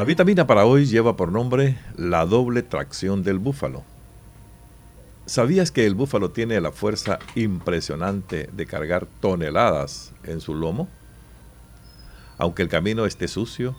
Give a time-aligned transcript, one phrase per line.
[0.00, 3.82] La vitamina para hoy lleva por nombre la doble tracción del búfalo.
[5.26, 10.88] ¿Sabías que el búfalo tiene la fuerza impresionante de cargar toneladas en su lomo?
[12.38, 13.76] Aunque el camino esté sucio,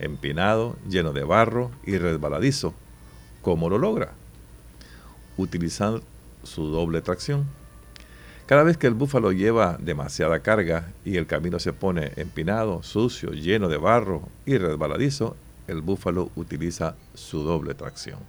[0.00, 2.74] empinado, lleno de barro y resbaladizo,
[3.40, 4.14] ¿cómo lo logra?
[5.36, 6.02] Utilizando
[6.42, 7.46] su doble tracción.
[8.46, 13.30] Cada vez que el búfalo lleva demasiada carga y el camino se pone empinado, sucio,
[13.30, 18.20] lleno de barro y resbaladizo, el búfalo utiliza su doble tracción.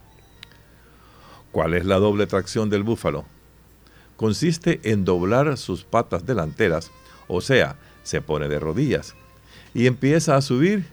[1.52, 3.26] ¿Cuál es la doble tracción del búfalo?
[4.18, 6.92] Consiste en doblar sus patas delanteras,
[7.28, 9.16] o sea, se pone de rodillas
[9.74, 10.86] y empieza a subir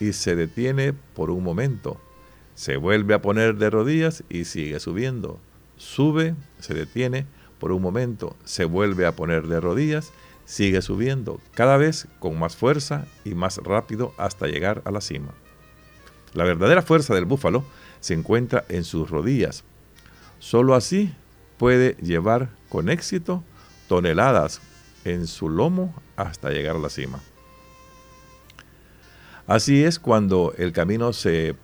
[0.00, 2.00] y se detiene por un momento.
[2.54, 5.38] Se vuelve a poner de rodillas y sigue subiendo.
[5.76, 7.26] Sube, se detiene
[7.58, 10.12] por un momento, se vuelve a poner de rodillas,
[10.44, 15.34] sigue subiendo, cada vez con más fuerza y más rápido hasta llegar a la cima.
[16.36, 17.64] La verdadera fuerza del búfalo
[18.00, 19.64] se encuentra en sus rodillas.
[20.38, 21.14] Solo así
[21.56, 23.42] puede llevar con éxito
[23.88, 24.60] toneladas
[25.06, 27.20] en su lomo hasta llegar a la cima.
[29.46, 31.56] Así es cuando el camino se,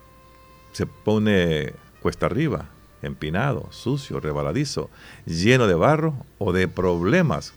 [0.73, 2.71] se pone cuesta arriba,
[3.03, 4.89] empinado, sucio, rebaladizo,
[5.27, 7.53] lleno de barro o de problemas,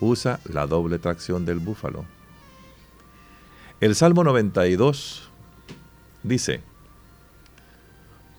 [0.00, 2.06] usa la doble tracción del búfalo.
[3.82, 5.31] El Salmo 92
[6.22, 6.60] dice,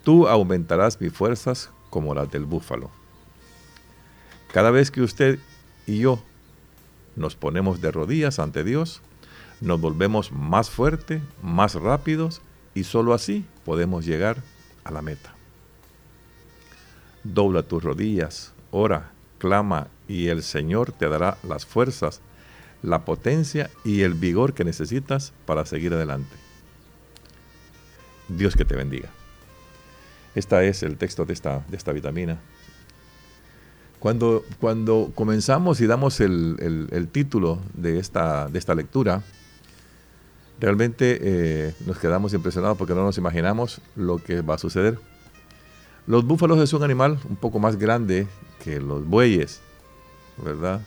[0.03, 2.92] Tú aumentarás mis fuerzas como las del búfalo.
[4.52, 5.40] Cada vez que usted
[5.88, 6.22] y yo
[7.16, 9.02] nos ponemos de rodillas ante Dios,
[9.62, 12.42] nos volvemos más fuertes, más rápidos
[12.75, 14.44] y solo así podemos llegar
[14.84, 15.34] a la meta
[17.23, 22.22] dobla tus rodillas, ora, clama y el Señor te dará las fuerzas,
[22.81, 26.42] la potencia y el vigor que necesitas para seguir adelante.
[28.38, 29.09] Dios que te bendiga.
[30.35, 32.40] Este es el texto de esta, de esta vitamina.
[34.00, 39.24] Cuando, cuando comenzamos y damos el, título de esta, de esta lectura,
[40.59, 45.00] realmente eh, nos quedamos impresionados porque no nos imaginamos lo que va a suceder.
[46.06, 48.28] Los búfalos es un animal un poco más grande
[48.62, 49.62] que los bueyes,
[50.44, 50.81] ¿verdad?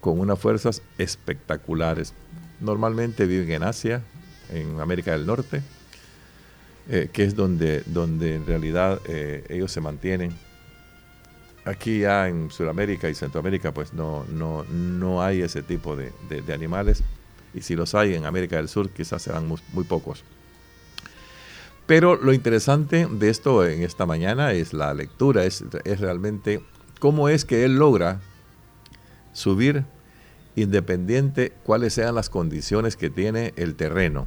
[0.00, 2.14] Con unas fuerzas espectaculares.
[2.60, 4.02] Normalmente viven en Asia,
[4.50, 5.62] en América del Norte,
[6.88, 10.32] eh, que es donde, donde en realidad eh, ellos se mantienen.
[11.64, 16.12] Aquí ya en Sudamérica y Centroamérica pues no, no, no hay ese tipo de,
[16.52, 17.02] animales
[17.54, 20.24] y si los hay en América del Sur quizás serán muy pocos.
[21.86, 25.62] Pero lo interesante de esto en esta mañana es la lectura, es,
[25.98, 26.62] realmente
[26.98, 28.20] cómo es que él logra
[29.34, 29.84] subir
[30.56, 34.26] independiente cuáles sean las condiciones que tiene el terreno,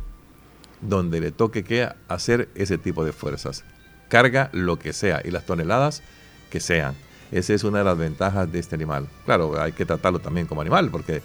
[0.82, 3.64] donde le toque que hacer ese tipo de fuerzas.
[4.10, 6.02] Carga lo que sea y las toneladas
[6.50, 6.96] que sean.
[7.32, 9.08] Esa es una de las ventajas de este animal.
[9.26, 11.22] Claro, hay que tratarlo también como animal, porque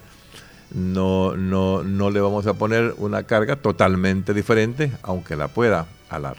[0.74, 6.36] no, no, no le vamos a poner una carga totalmente diferente, aunque la pueda alar.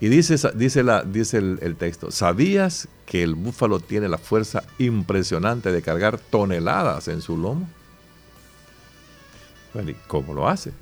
[0.00, 5.72] Y dice, dice, la, dice el, texto, ¿sabías que el búfalo tiene la fuerza impresionante
[5.72, 7.68] de cargar toneladas en su lomo?
[9.74, 10.72] Bueno, ¿y cómo lo hace?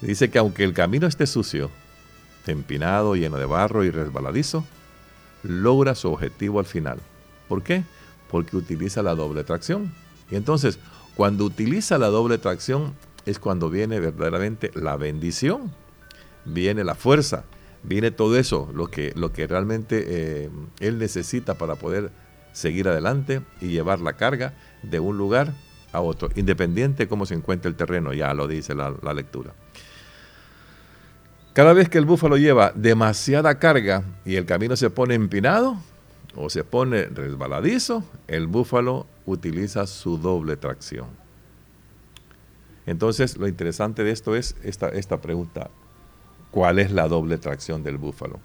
[0.00, 1.70] Dice que aunque el camino esté sucio,
[2.46, 4.64] empinado, lleno de barro y resbaladizo,
[5.42, 6.98] logra su objetivo al final.
[7.48, 7.84] ¿Por qué?
[8.30, 9.92] Porque utiliza la doble tracción.
[10.30, 10.78] Y entonces,
[11.16, 12.94] cuando utiliza la doble tracción,
[13.26, 15.70] es cuando viene verdaderamente la bendición
[16.44, 17.44] viene la fuerza,
[17.82, 20.50] viene todo eso, lo que, lo que realmente eh,
[20.80, 22.10] él necesita para poder
[22.52, 25.52] seguir adelante y llevar la carga de un lugar
[25.92, 29.54] a otro, independiente de cómo se encuentre el terreno, ya lo dice la, la lectura.
[31.52, 35.76] Cada vez que el búfalo lleva demasiada carga y el camino se pone empinado
[36.36, 41.08] o se pone resbaladizo, el búfalo utiliza su doble tracción.
[42.86, 45.70] Entonces, lo interesante de esto es esta, esta pregunta.
[46.52, 48.38] ¿Cuál es la doble tracción del búfalo?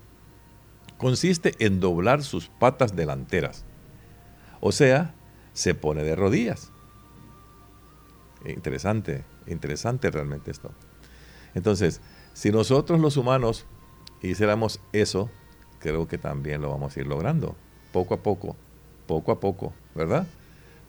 [0.98, 3.66] Consiste en doblar sus patas delanteras.
[4.62, 5.14] O sea,
[5.54, 6.72] se pone de rodillas.
[8.46, 10.72] Interesante, interesante realmente esto.
[11.56, 12.02] Entonces,
[12.36, 13.66] si nosotros los humanos
[14.22, 15.30] hiciéramos eso,
[15.80, 17.56] creo que también lo vamos a ir logrando,
[17.94, 18.58] poco a poco,
[19.08, 20.28] poco a poco, ¿verdad?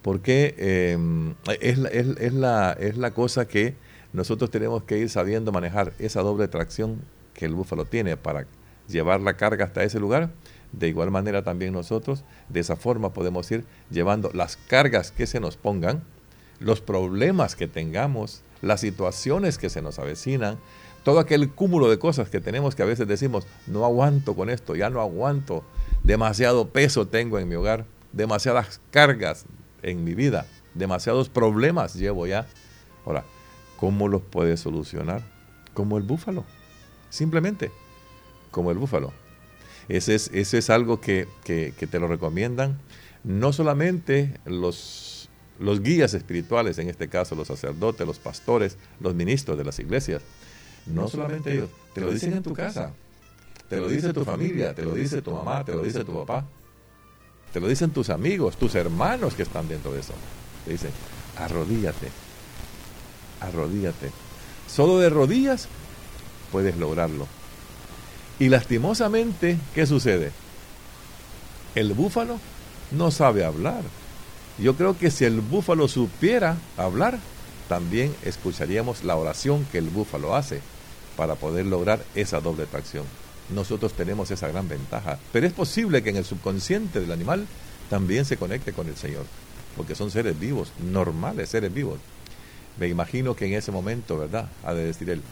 [0.02, 3.76] Porque em, es, es, la, es la cosa que
[4.12, 7.00] nosotros tenemos que ir sabiendo manejar esa doble tracción
[7.32, 8.48] que el búfalo tiene para
[8.88, 10.30] llevar la carga hasta ese lugar.
[10.72, 15.38] De igual manera también nosotros, de esa forma podemos ir llevando las cargas que se
[15.38, 16.02] nos pongan,
[16.58, 20.58] los problemas que tengamos, las situaciones que se nos avecinan,
[21.06, 24.74] todo aquel cúmulo de cosas que tenemos que a veces decimos, no aguanto con esto,
[24.74, 25.62] ya no aguanto,
[26.02, 29.46] demasiado peso tengo en mi hogar, demasiadas cargas
[29.84, 32.48] en mi vida, demasiados problemas llevo ya.
[33.04, 33.24] Ahora,
[33.76, 35.22] ¿cómo los puedes solucionar?
[35.74, 36.44] Como el búfalo,
[37.08, 37.70] simplemente,
[38.50, 39.12] como el búfalo.
[39.88, 42.80] Ese es, es algo que, que, te lo recomiendan
[43.22, 45.30] no solamente los,
[45.60, 50.22] los guías espirituales, en este caso los sacerdotes, los pastores, los ministros de las iglesias,
[50.86, 52.92] no solamente ellos, te lo dicen en tu casa,
[53.68, 56.44] te lo dice tu familia, te lo dice tu mamá, te lo dice tu papá,
[57.52, 60.12] te lo dicen tus amigos, tus hermanos que están dentro de eso.
[60.64, 60.90] Te dicen,
[61.38, 62.08] arrodíllate,
[63.40, 64.10] arrodíllate.
[64.68, 65.68] Solo de rodillas
[66.52, 67.26] puedes lograrlo.
[68.38, 70.32] Y lastimosamente, ¿qué sucede?
[71.74, 72.38] El búfalo
[72.90, 73.82] no sabe hablar.
[74.58, 77.18] Yo creo que si el búfalo supiera hablar,
[77.68, 80.60] también escucharíamos la oración que el búfalo hace
[81.16, 83.04] para poder lograr esa doble tracción.
[83.50, 87.46] Nosotros tenemos esa gran ventaja, pero es posible que en el subconsciente del animal
[87.88, 89.24] también se conecte con el Señor,
[89.76, 91.98] porque son seres vivos, normales, seres vivos.
[92.78, 94.50] Me imagino que en ese momento, ¿verdad?
[94.64, 95.22] Ha de decir él,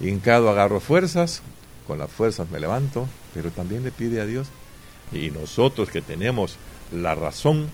[0.00, 1.42] hincado agarro fuerzas,
[1.86, 4.48] con las fuerzas me levanto, pero también le pide a Dios,
[5.12, 6.56] y nosotros que tenemos
[6.92, 7.68] la razón,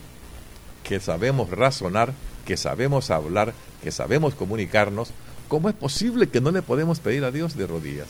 [0.84, 2.12] que sabemos razonar,
[2.46, 3.52] que sabemos hablar,
[3.82, 5.12] que sabemos comunicarnos,
[5.48, 8.08] ¿Cómo es posible que no le podemos pedir a Dios de rodillas?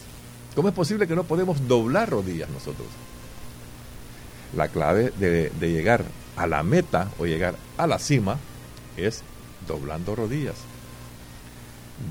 [0.55, 2.89] ¿Cómo es posible que no podemos doblar rodillas nosotros?
[4.57, 6.05] La clave de, llegar
[6.37, 8.39] a la meta o llegar a la cima
[8.97, 9.23] es
[9.69, 10.57] doblando rodillas.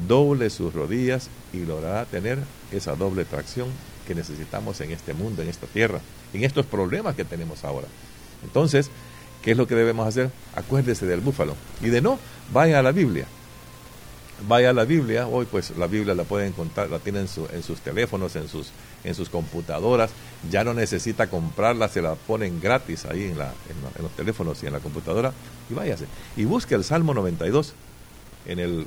[0.07, 2.39] Doble sus rodillas y logrará tener
[2.71, 3.69] esa doble tracción
[4.05, 6.01] que necesitamos en este mundo, en esta tierra,
[6.33, 7.87] en estos problemas que tenemos ahora.
[8.43, 8.91] Entonces,
[9.45, 10.31] ¿qué es lo que debemos hacer?
[10.55, 11.55] Acuérdese del búfalo.
[11.81, 12.19] Y de no,
[12.51, 13.25] vaya a la Biblia
[14.47, 17.79] vaya a la Biblia, hoy pues la Biblia la pueden encontrar, la tienen en, sus
[17.79, 18.71] teléfonos, en sus,
[19.03, 20.11] en sus computadoras,
[20.49, 24.79] ya no necesita comprarla, se la ponen gratis ahí en, los teléfonos y en la
[24.79, 25.33] computadora,
[25.69, 26.05] y váyase.
[26.35, 27.73] Y busque el Salmo 92,
[28.45, 28.85] en el,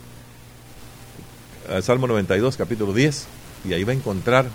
[1.69, 3.26] el Salmo 92, capítulo 10,
[3.69, 4.46] y ahí va a encontrar,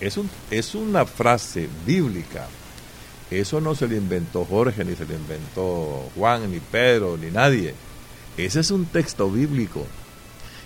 [0.00, 2.46] es, un, es una frase bíblica,
[3.30, 7.74] eso no se lo inventó Jorge, ni se lo inventó Juan, ni Pedro, ni nadie
[8.38, 9.84] ese es un texto bíblico.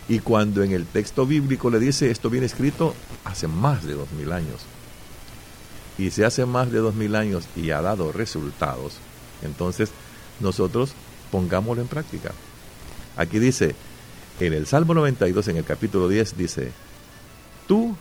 [0.08, 2.94] Y cuando en el texto bíblico le dice esto viene escrito
[3.24, 4.60] hace más de dos mil años,
[5.96, 8.98] y se hace más de dos mil años y ha dado resultados,
[9.42, 9.90] entonces
[10.40, 10.92] nosotros
[11.30, 12.32] pongámoslo en práctica.
[13.16, 13.74] Aquí dice,
[14.40, 16.72] en el Salmo 92, en el capítulo 10, dice,
[17.68, 17.96] tú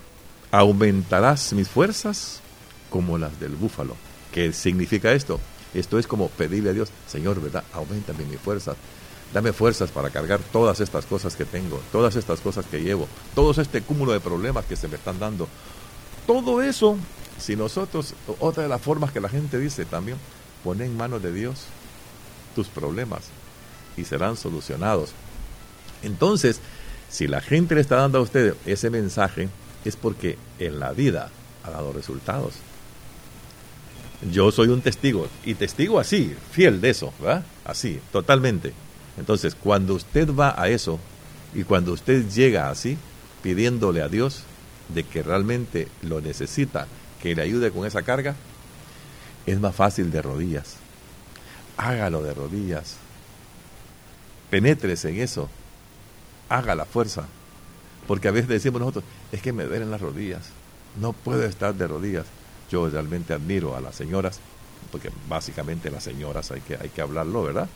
[0.52, 2.42] aumentarás mis fuerzas
[2.90, 3.96] como las del búfalo.
[4.32, 5.40] ¿Qué significa esto?
[5.74, 7.64] Esto es como pedirle a Dios, Señor, ¿verdad?
[7.74, 8.76] Aumentame mis fuerzas
[9.34, 13.60] Dame fuerzas para cargar todas estas cosas que tengo, todas estas cosas que llevo, todo
[13.62, 15.48] este cúmulo de problemas que se me están dando.
[16.28, 16.98] Todo eso,
[17.40, 20.18] si nosotros, otra de las formas que la gente dice también,
[20.66, 21.64] pone en manos de Dios
[22.56, 23.22] tus problemas
[23.96, 25.12] y serán solucionados.
[26.04, 26.60] Entonces,
[27.10, 29.48] si la gente le está dando a usted ese mensaje,
[29.86, 31.30] es porque en la vida
[31.64, 32.56] ha dado resultados.
[34.30, 37.44] Yo soy un testigo, y testigo así, fiel de eso, ¿verdad?
[37.66, 38.74] Así, totalmente.
[39.18, 41.00] Entonces, cuando usted va a eso
[41.56, 42.98] y cuando usted llega así,
[43.42, 44.44] pidiéndole a Dios
[44.90, 46.88] de que realmente lo necesita,
[47.22, 48.36] que le ayude con esa carga,
[49.46, 50.76] es más fácil de rodillas.
[51.78, 52.98] Hágalo de rodillas.
[54.50, 55.50] Penétrese en eso.
[56.50, 57.26] Haga la fuerza.
[58.08, 60.50] Porque a veces decimos nosotros, es que me duelen las rodillas.
[61.00, 62.26] No puedo estar de rodillas.
[62.72, 64.40] Yo realmente admiro a las señoras,
[64.92, 67.68] porque básicamente las señoras hay que, hay que hablarlo, ¿verdad?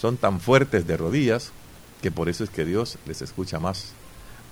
[0.00, 1.50] son tan fuertes de rodillas
[2.02, 3.92] que por eso es que Dios les escucha más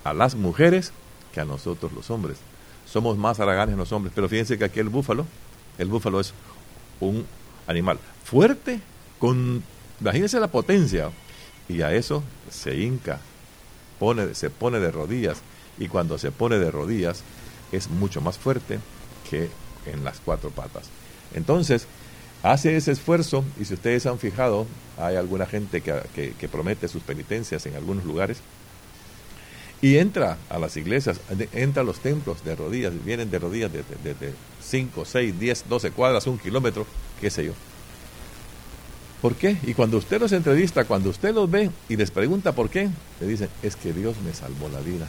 [0.03, 0.91] a las mujeres
[1.33, 2.37] que a nosotros los hombres.
[2.85, 5.25] Somos más haraganes los hombres, pero fíjense que aquí el búfalo,
[5.77, 6.33] el búfalo es
[6.99, 7.25] un
[7.67, 8.81] animal fuerte,
[9.19, 9.63] con,
[9.99, 11.11] imagínense la potencia,
[11.69, 13.19] y a eso se hinca,
[13.99, 15.41] pone, se pone de rodillas,
[15.77, 17.23] y cuando se pone de rodillas
[17.71, 18.79] es mucho más fuerte
[19.29, 19.49] que
[19.85, 20.85] en las cuatro patas.
[21.33, 21.87] Entonces,
[22.41, 27.65] hace ese esfuerzo y si ustedes han fijado, hay alguna gente que, promete sus penitencias
[27.65, 28.39] en algunos lugares
[29.81, 31.19] y entra a las iglesias,
[31.51, 36.25] entra a los templos de rodillas, vienen de rodillas de 5, 6, 10, 12 cuadras,
[36.27, 36.85] un kilómetro,
[37.19, 37.53] qué sé yo.
[39.23, 39.55] ¿Por qué?
[39.63, 42.89] Y cuando usted los entrevista, cuando usted los ve y les pregunta por qué,
[43.21, 45.07] le dicen, es que Dios me salvó la vida,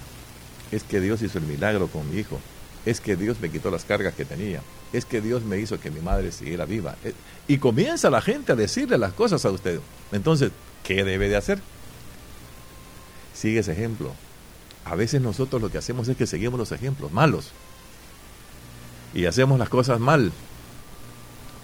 [0.71, 2.39] es que Dios hizo el milagro con mi hijo,
[2.87, 4.61] es que Dios me quitó las cargas que tenía,
[4.93, 6.97] es que Dios me hizo que mi madre siguiera viva.
[7.05, 7.15] Eh,
[7.49, 9.81] y comienza la gente a decirle las cosas a usted.
[10.13, 10.51] Entonces,
[10.83, 11.61] ¿qué debe de hacer?
[13.35, 14.13] Sigue ese ejemplo.
[14.85, 17.53] A veces nosotros lo que hacemos es que seguimos los ejemplos malos.
[19.15, 20.33] Y hacemos las cosas mal.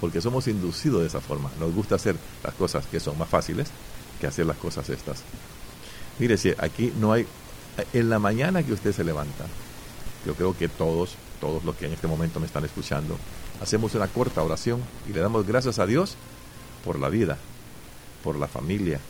[0.01, 1.51] Porque somos inducidos de esa forma.
[1.61, 3.69] Nos gusta hacer las cosas que son más fáciles
[4.21, 5.23] que hacer las cosas estas.
[6.19, 7.27] Mire, si aquí no hay...
[7.93, 9.47] En la mañana que usted se levanta,
[10.27, 13.17] yo creo que todos, todos los que en este momento me están escuchando,
[13.63, 16.17] hacemos una corta oración y le damos gracias a Dios
[16.85, 17.39] por la vida,
[18.23, 19.01] por la familia,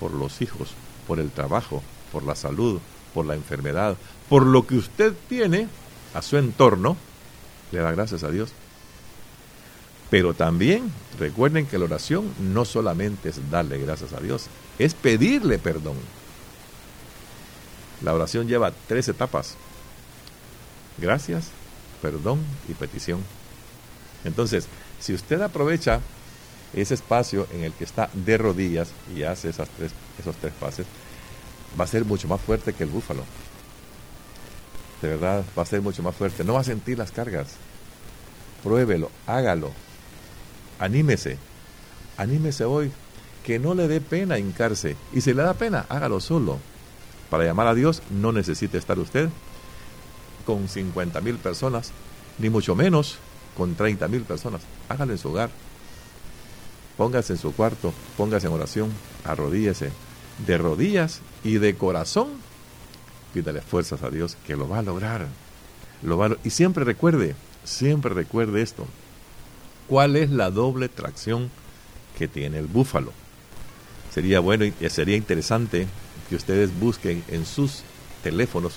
[0.00, 0.70] por los hijos,
[1.06, 1.82] por el trabajo,
[2.12, 2.80] por la salud,
[3.14, 3.96] por la enfermedad,
[4.28, 5.68] por lo que usted tiene
[6.14, 6.96] a su entorno,
[7.72, 8.50] le da gracias a Dios.
[10.10, 14.46] Pero también recuerden que la oración no solamente es darle gracias a Dios,
[14.78, 15.96] es pedirle perdón.
[18.02, 19.56] La oración lleva tres etapas.
[20.98, 21.50] Gracias,
[22.00, 23.20] perdón y petición.
[24.24, 24.66] Entonces,
[25.00, 26.00] si usted aprovecha
[26.72, 30.86] ese espacio en el que está de rodillas y hace esas tres, esos tres pases,
[31.78, 33.24] va a ser mucho más fuerte que el búfalo.
[35.02, 36.44] De verdad, va a ser mucho más fuerte.
[36.44, 37.48] No va a sentir las cargas.
[38.62, 39.70] Pruébelo, hágalo.
[40.78, 41.36] Anímese.
[42.16, 42.90] Anímese hoy.
[43.44, 44.96] Que no le dé pena hincarse.
[45.12, 46.58] Y si le da pena, hágalo solo.
[47.30, 49.28] Para llamar a Dios no necesita estar usted
[50.46, 51.92] con 50 mil personas,
[52.38, 53.18] ni mucho menos
[53.56, 54.62] con 30 mil personas.
[54.88, 55.50] Hágalo en su hogar.
[56.96, 58.90] Póngase en su cuarto, póngase en oración,
[59.24, 59.90] arrodíllese
[60.46, 62.28] de rodillas y de corazón.
[63.34, 65.26] Pídale fuerzas a Dios que lo va a lograr.
[66.02, 67.34] Lo va y siempre recuerde,
[67.64, 68.86] siempre recuerde esto.
[69.88, 71.50] ¿Cuál es la doble tracción
[72.18, 73.12] que tiene el búfalo?
[74.12, 75.86] Sería bueno y sería interesante
[76.28, 77.82] que ustedes busquen en sus
[78.26, 78.74] teléfonos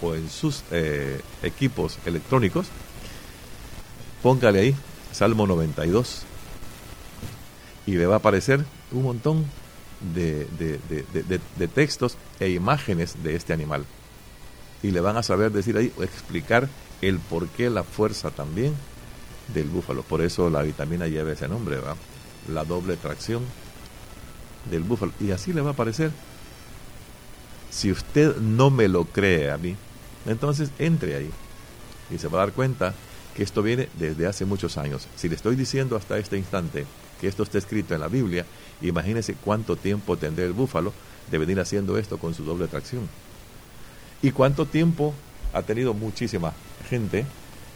[0.00, 2.68] o en sus eh, equipos electrónicos.
[4.22, 4.74] Póngale ahí
[5.12, 6.22] Salmo 92
[7.84, 9.44] y le va a aparecer un montón
[10.14, 13.84] de, de, textos e imágenes de este animal.
[14.82, 16.66] Y le van a saber decir ahí, o explicar
[17.02, 18.72] el por qué la fuerza también
[19.52, 20.04] del búfalo.
[20.04, 21.80] Por eso la vitamina lleva ese nombre.
[22.48, 23.42] La doble tracción
[24.70, 25.12] del búfalo.
[25.20, 26.12] Y así le va a aparecer.
[27.76, 29.76] Si usted no me lo cree a mí,
[30.24, 31.30] entonces entre ahí
[32.10, 32.94] y se va a dar cuenta
[33.36, 35.06] que esto viene desde hace muchos años.
[35.14, 36.86] Si le estoy diciendo hasta este instante
[37.20, 38.46] que esto está escrito en la Biblia,
[38.80, 40.94] imagínese cuánto tiempo tendrá el búfalo
[41.30, 43.06] de venir haciendo esto con su doble tracción.
[44.22, 45.12] Y cuánto tiempo
[45.52, 46.54] ha tenido muchísima
[46.88, 47.26] gente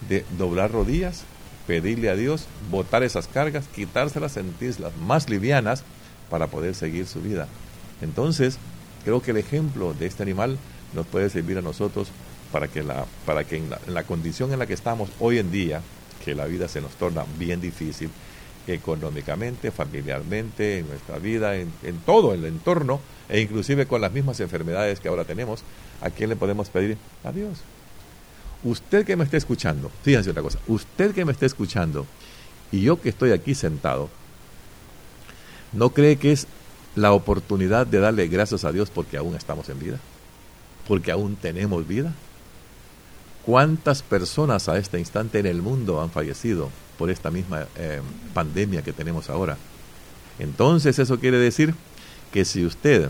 [0.09, 1.25] de doblar rodillas,
[1.67, 5.85] pedirle a Dios, botar esas cargas, quitárselas, sentirlas más livianas
[6.31, 7.49] para poder seguir su vida.
[8.01, 8.59] Entonces,
[9.05, 10.59] creo que el ejemplo de este animal
[10.95, 12.09] nos puede servir a nosotros
[12.53, 15.83] para que, la, para que en, la, condición en la que estamos hoy en día,
[16.25, 18.11] que la vida se nos torna bien difícil,
[18.67, 21.71] económicamente, familiarmente, en nuestra vida, en,
[22.05, 25.63] todo el entorno, e inclusive con las mismas enfermedades que ahora tenemos,
[26.01, 26.99] ¿a quién le podemos pedir?
[27.25, 27.61] A Dios.
[28.63, 32.07] Usted que me esté escuchando, fíjense otra cosa, usted que me esté escuchando
[32.71, 34.11] y yo que estoy aquí sentado,
[35.73, 36.47] ¿no cree que es
[36.95, 39.99] la oportunidad de darle gracias a Dios porque aún estamos en vida?
[40.89, 42.13] Porque aún tenemos vida.
[43.45, 46.71] ¿Cuántas personas a este instante en el mundo han fallecido
[47.01, 48.03] por esta misma eh,
[48.35, 49.57] pandemia que tenemos ahora.
[50.39, 51.75] Entonces eso quiere decir
[52.31, 53.09] que si usted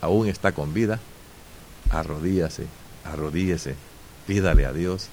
[0.00, 1.00] aún está con vida,
[1.90, 2.66] arrodíllase,
[3.02, 3.74] arrodíllese,
[4.28, 5.08] pídale a Dios,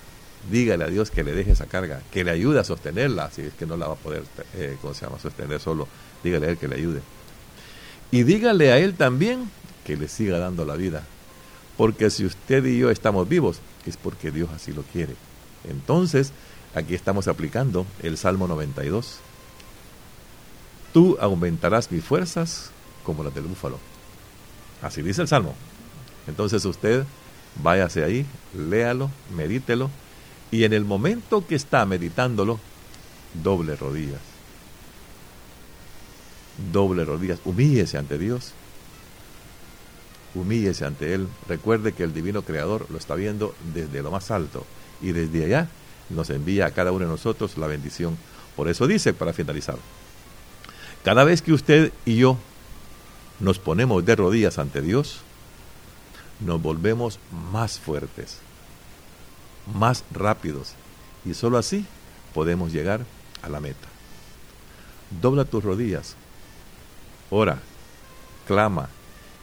[0.52, 3.56] dígale a Dios que le deje esa carga, que le ayude a sostenerla, si es
[3.56, 4.22] que no la va a poder,
[4.54, 5.88] eh, ¿cómo se llama?, sostener solo,
[6.24, 7.02] dígale a Él que le ayude.
[8.12, 9.50] Y dígale a Él también
[9.84, 11.04] que le siga dando la vida,
[11.78, 15.16] porque si usted y yo estamos vivos, es porque Dios así lo quiere.
[15.70, 16.32] Entonces,
[16.76, 19.20] Aquí estamos aplicando el Salmo 92.
[20.94, 22.70] Tú aumentarás mis fuerzas
[23.06, 23.80] como las del búfalo.
[24.82, 25.56] Así dice el Salmo.
[26.28, 27.06] Entonces usted
[27.64, 29.90] váyase ahí, léalo, medítelo
[30.52, 32.60] y en el momento que está meditándolo,
[33.42, 34.35] doble rodillas.
[36.72, 37.40] Doble rodillas.
[37.46, 38.54] Humíllese ante Dios.
[40.34, 41.28] Humíllese ante Él.
[41.48, 44.66] Recuerde que el Divino Creador lo está viendo desde lo más alto
[45.02, 45.70] y desde allá
[46.10, 48.18] nos envía a cada uno de nosotros la bendición.
[48.56, 49.78] Por eso dice, para finalizar,
[51.04, 52.38] cada vez que usted y yo
[53.40, 55.20] nos ponemos de rodillas ante Dios,
[56.40, 57.20] nos volvemos
[57.52, 58.38] más fuertes,
[59.74, 60.74] más rápidos,
[61.26, 61.86] y sólo así
[62.34, 63.06] podemos llegar
[63.42, 63.88] a la meta.
[65.22, 66.16] Dobla tus rodillas,
[67.30, 67.60] ora,
[68.48, 68.90] clama,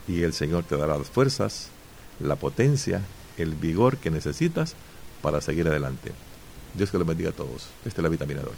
[0.09, 1.69] y el Señor te dará las fuerzas,
[2.21, 3.03] la potencia,
[3.37, 4.75] el vigor que necesitas
[5.23, 6.13] para seguir adelante.
[6.75, 7.69] Dios que los bendiga a todos.
[7.85, 8.57] Esta es la vitamina de hoy.